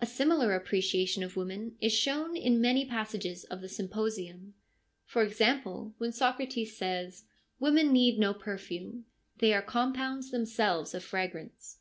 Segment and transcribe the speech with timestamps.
[0.00, 4.54] A similar appreciation of women is shown in many passages of the Symposium;
[5.04, 7.26] for example, when Socrates says,'
[7.60, 9.04] Women need no perfume:
[9.38, 11.78] they are compounds themselves of fragrance.'